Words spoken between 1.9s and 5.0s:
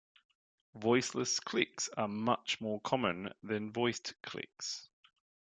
are much more common than voiced clicks.